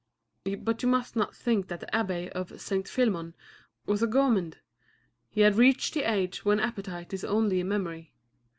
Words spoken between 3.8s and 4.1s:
was a